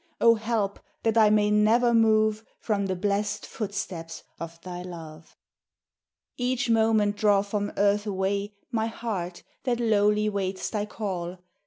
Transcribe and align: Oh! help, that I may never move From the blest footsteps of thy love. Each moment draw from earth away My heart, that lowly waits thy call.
Oh! 0.19 0.33
help, 0.33 0.79
that 1.03 1.15
I 1.15 1.29
may 1.29 1.51
never 1.51 1.93
move 1.93 2.43
From 2.57 2.87
the 2.87 2.95
blest 2.95 3.45
footsteps 3.45 4.23
of 4.39 4.59
thy 4.61 4.81
love. 4.81 5.37
Each 6.37 6.71
moment 6.71 7.15
draw 7.15 7.43
from 7.43 7.71
earth 7.77 8.07
away 8.07 8.55
My 8.71 8.87
heart, 8.87 9.43
that 9.63 9.79
lowly 9.79 10.27
waits 10.27 10.71
thy 10.71 10.87
call. 10.87 11.37